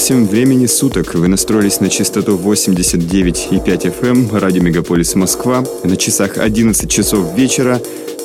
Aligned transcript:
всем 0.00 0.26
времени 0.26 0.64
суток. 0.64 1.14
Вы 1.14 1.28
настроились 1.28 1.80
на 1.80 1.90
частоту 1.90 2.38
89,5 2.38 3.84
FM, 3.84 4.30
эм, 4.30 4.30
радио 4.34 4.62
Мегаполис 4.62 5.14
Москва. 5.14 5.62
На 5.84 5.94
часах 5.98 6.38
11 6.38 6.90
часов 6.90 7.36
вечера, 7.36 7.78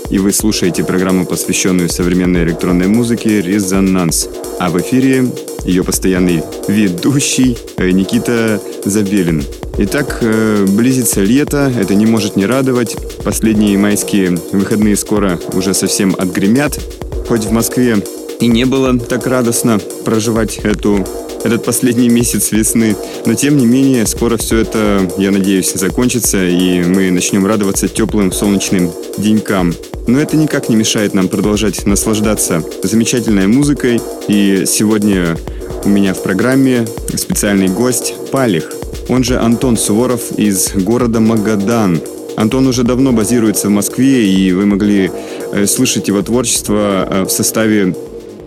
и 0.09 0.17
вы 0.17 0.31
слушаете 0.31 0.85
программу, 0.85 1.25
посвященную 1.25 1.89
современной 1.89 2.45
электронной 2.45 2.87
музыке 2.87 3.41
«Резонанс». 3.41 4.29
А 4.57 4.69
в 4.69 4.79
эфире 4.79 5.25
ее 5.65 5.83
постоянный 5.83 6.43
ведущий 6.69 7.57
э, 7.75 7.89
Никита 7.91 8.61
Забелин. 8.85 9.43
Итак, 9.77 10.19
э, 10.21 10.65
близится 10.69 11.23
лето, 11.23 11.69
это 11.77 11.93
не 11.93 12.05
может 12.05 12.37
не 12.37 12.45
радовать. 12.45 12.95
Последние 13.21 13.77
майские 13.77 14.39
выходные 14.53 14.95
скоро 14.95 15.37
уже 15.51 15.73
совсем 15.73 16.15
отгремят. 16.17 16.79
Хоть 17.27 17.43
в 17.43 17.51
Москве 17.51 18.01
и 18.39 18.47
не 18.47 18.65
было 18.65 18.97
так 18.97 19.27
радостно 19.27 19.79
проживать 20.03 20.57
эту 20.57 21.05
этот 21.45 21.63
последний 21.63 22.09
месяц 22.09 22.51
весны. 22.51 22.95
Но 23.25 23.35
тем 23.35 23.57
не 23.57 23.67
менее, 23.67 24.07
скоро 24.07 24.35
все 24.35 24.57
это, 24.57 25.07
я 25.19 25.29
надеюсь, 25.29 25.73
закончится, 25.73 26.43
и 26.43 26.81
мы 26.81 27.11
начнем 27.11 27.45
радоваться 27.45 27.87
теплым 27.87 28.31
солнечным 28.31 28.91
денькам. 29.19 29.73
Но 30.07 30.19
это 30.19 30.37
никак 30.37 30.69
не 30.69 30.75
мешает 30.75 31.13
нам 31.13 31.27
продолжать 31.27 31.85
наслаждаться 31.85 32.63
замечательной 32.81 33.45
музыкой. 33.45 34.01
И 34.27 34.63
сегодня 34.65 35.37
у 35.83 35.89
меня 35.89 36.15
в 36.15 36.23
программе 36.23 36.87
специальный 37.15 37.67
гость 37.67 38.15
Палих. 38.31 38.71
Он 39.07 39.23
же 39.23 39.37
Антон 39.37 39.77
Суворов 39.77 40.31
из 40.37 40.73
города 40.73 41.19
Магадан. 41.19 42.01
Антон 42.37 42.67
уже 42.67 42.83
давно 42.83 43.13
базируется 43.13 43.67
в 43.67 43.71
Москве, 43.71 44.27
и 44.27 44.51
вы 44.51 44.65
могли 44.65 45.11
э, 45.53 45.65
слышать 45.67 46.07
его 46.07 46.21
творчество 46.21 47.07
э, 47.09 47.23
в 47.23 47.29
составе 47.29 47.95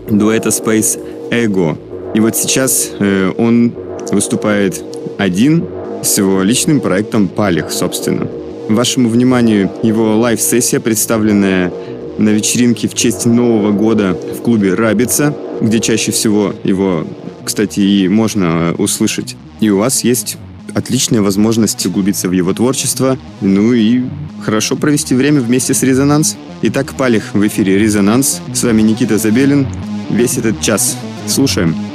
дуэта 0.09 0.49
Space 0.49 0.99
Ego. 1.31 1.77
И 2.13 2.19
вот 2.19 2.35
сейчас 2.35 2.91
э, 2.99 3.31
он 3.37 3.73
выступает 4.11 4.83
один 5.17 5.65
с 6.03 6.17
его 6.17 6.41
личным 6.41 6.79
проектом 6.79 7.27
«Палих», 7.27 7.71
собственно. 7.71 8.27
Вашему 8.69 9.09
вниманию 9.09 9.69
его 9.83 10.17
лайв-сессия, 10.17 10.79
представленная 10.79 11.71
на 12.17 12.29
вечеринке 12.29 12.87
в 12.87 12.93
честь 12.93 13.25
Нового 13.25 13.71
года 13.71 14.17
в 14.37 14.41
клубе 14.41 14.73
«Рабица», 14.73 15.35
где 15.61 15.79
чаще 15.79 16.11
всего 16.11 16.53
его, 16.63 17.05
кстати, 17.43 17.79
и 17.79 18.07
можно 18.07 18.73
услышать. 18.77 19.35
И 19.59 19.69
у 19.69 19.77
вас 19.77 20.03
есть 20.03 20.37
отличная 20.73 21.21
возможность 21.21 21.85
углубиться 21.85 22.29
в 22.29 22.31
его 22.31 22.53
творчество, 22.53 23.17
ну 23.41 23.73
и 23.73 24.03
хорошо 24.43 24.75
провести 24.75 25.15
время 25.15 25.41
вместе 25.41 25.73
с 25.73 25.83
«Резонанс». 25.83 26.37
Итак, 26.61 26.93
Палих 26.93 27.33
в 27.33 27.47
эфире 27.47 27.77
«Резонанс». 27.77 28.41
С 28.53 28.63
вами 28.63 28.81
Никита 28.81 29.17
Забелин. 29.17 29.67
Весь 30.09 30.37
этот 30.37 30.61
час. 30.61 30.97
Слушаем. 31.27 31.88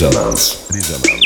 Резонанс. 0.00 0.56
Резонанс. 0.70 1.19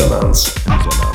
Резонанс. 0.00 0.54
Никита 0.66 1.09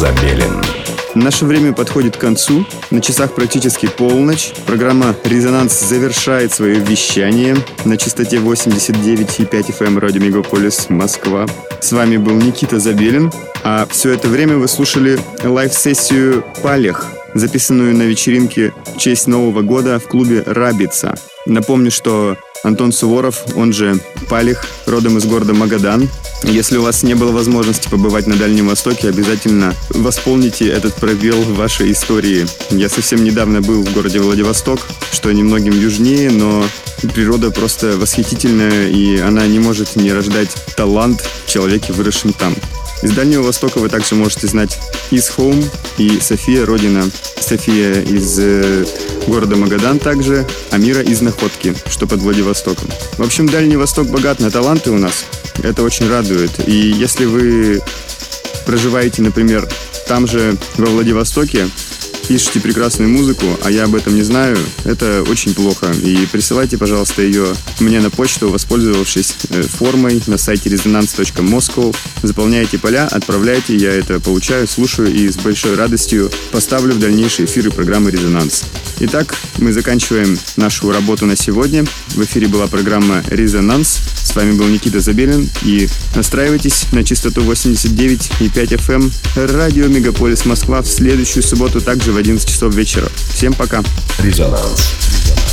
Забелин. 0.00 0.62
Наше 1.14 1.44
время 1.44 1.74
подходит 1.74 2.16
к 2.16 2.20
концу. 2.20 2.64
На 2.90 3.02
часах 3.02 3.34
практически 3.34 3.84
полночь. 3.84 4.50
Программа 4.64 5.14
«Резонанс» 5.24 5.78
завершает 5.78 6.54
свое 6.54 6.76
вещание 6.76 7.54
на 7.84 7.98
частоте 7.98 8.38
89,5 8.38 9.50
FM 9.50 9.98
радио 9.98 10.22
Мегаполис 10.22 10.88
Москва. 10.88 11.44
С 11.82 11.92
вами 11.92 12.16
был 12.16 12.36
Никита 12.36 12.80
Забелин. 12.80 13.30
А 13.62 13.86
все 13.90 14.14
это 14.14 14.28
время 14.28 14.56
вы 14.56 14.68
слушали 14.68 15.20
лайв-сессию 15.44 16.46
«Палех», 16.62 17.04
записанную 17.34 17.94
на 17.94 18.04
вечеринке 18.04 18.72
в 18.94 18.96
честь 18.96 19.26
Нового 19.26 19.60
года 19.60 19.98
в 19.98 20.08
клубе 20.08 20.42
«Рабица». 20.46 21.14
Напомню, 21.44 21.90
что 21.90 22.38
Антон 22.64 22.92
Суворов, 22.92 23.54
он 23.54 23.74
же 23.74 24.00
Палех, 24.30 24.64
родом 24.86 25.18
из 25.18 25.26
города 25.26 25.52
Магадан. 25.52 26.08
Если 26.44 26.78
у 26.78 26.82
вас 26.82 27.02
не 27.02 27.14
было 27.14 27.32
возможности 27.32 27.88
побывать 27.88 28.26
на 28.26 28.36
Дальнем 28.36 28.68
Востоке, 28.68 29.08
обязательно 29.08 29.74
восполните 29.90 30.68
этот 30.68 30.94
пробел 30.94 31.40
в 31.40 31.56
вашей 31.56 31.92
истории. 31.92 32.46
Я 32.70 32.88
совсем 32.88 33.22
недавно 33.22 33.60
был 33.60 33.82
в 33.82 33.92
городе 33.92 34.20
Владивосток, 34.20 34.80
что 35.12 35.30
немногим 35.32 35.78
южнее, 35.78 36.30
но 36.30 36.64
природа 37.14 37.50
просто 37.50 37.96
восхитительная, 37.96 38.88
и 38.88 39.18
она 39.18 39.46
не 39.46 39.58
может 39.58 39.96
не 39.96 40.12
рождать 40.12 40.50
талант 40.76 41.28
в 41.46 41.50
человеке, 41.50 41.92
выросшем 41.92 42.32
там. 42.32 42.54
Из 43.02 43.12
Дальнего 43.12 43.42
Востока 43.42 43.78
вы 43.78 43.88
также 43.88 44.14
можете 44.14 44.46
знать 44.46 44.78
Is 45.10 45.32
Home 45.36 45.64
и 45.98 46.20
София 46.20 46.66
Родина. 46.66 47.10
София 47.40 48.02
из 48.02 48.38
э, 48.38 48.84
города 49.26 49.56
Магадан 49.56 49.98
также, 49.98 50.46
а 50.70 50.76
Мира 50.76 51.00
из 51.00 51.20
Находки, 51.20 51.74
что 51.88 52.06
под 52.06 52.20
Владивостоком. 52.20 52.88
В 53.16 53.22
общем, 53.22 53.48
Дальний 53.48 53.76
Восток 53.76 54.08
богат 54.08 54.40
на 54.40 54.50
таланты 54.50 54.90
у 54.90 54.98
нас. 54.98 55.24
Это 55.62 55.82
очень 55.82 56.08
радует. 56.08 56.50
И 56.68 56.72
если 56.72 57.24
вы 57.24 57.82
проживаете, 58.66 59.22
например, 59.22 59.68
там 60.06 60.26
же, 60.26 60.56
во 60.76 60.86
Владивостоке, 60.86 61.68
пишете 62.30 62.60
прекрасную 62.60 63.10
музыку, 63.10 63.44
а 63.64 63.72
я 63.72 63.86
об 63.86 63.96
этом 63.96 64.14
не 64.14 64.22
знаю, 64.22 64.56
это 64.84 65.24
очень 65.28 65.52
плохо. 65.52 65.90
И 66.04 66.28
присылайте, 66.30 66.78
пожалуйста, 66.78 67.22
ее 67.22 67.46
мне 67.80 67.98
на 67.98 68.08
почту, 68.08 68.50
воспользовавшись 68.50 69.34
э, 69.48 69.62
формой 69.62 70.22
на 70.28 70.38
сайте 70.38 70.70
resonance.moscow. 70.70 71.92
Заполняйте 72.22 72.78
поля, 72.78 73.08
отправляйте, 73.10 73.74
я 73.74 73.92
это 73.92 74.20
получаю, 74.20 74.68
слушаю 74.68 75.12
и 75.12 75.28
с 75.28 75.38
большой 75.38 75.74
радостью 75.74 76.30
поставлю 76.52 76.94
в 76.94 77.00
дальнейшие 77.00 77.46
эфиры 77.46 77.72
программы 77.72 78.12
«Резонанс». 78.12 78.62
Итак, 79.00 79.34
мы 79.58 79.72
заканчиваем 79.72 80.38
нашу 80.56 80.92
работу 80.92 81.26
на 81.26 81.34
сегодня. 81.34 81.84
В 82.10 82.22
эфире 82.22 82.46
была 82.46 82.68
программа 82.68 83.24
«Резонанс». 83.28 83.98
С 84.22 84.36
вами 84.36 84.52
был 84.52 84.66
Никита 84.66 85.00
Забелин. 85.00 85.48
И 85.62 85.88
настраивайтесь 86.14 86.86
на 86.92 87.02
частоту 87.02 87.40
89,5 87.42 88.50
FM 88.50 89.02
эм. 89.02 89.56
радио 89.56 89.88
Мегаполис 89.88 90.44
Москва 90.44 90.82
в 90.82 90.86
следующую 90.86 91.42
субботу 91.42 91.80
также 91.80 92.12
в 92.12 92.19
11 92.20 92.46
часов 92.46 92.74
вечера. 92.74 93.08
Всем 93.32 93.54
пока. 93.54 93.82
Резонанс. 94.18 95.49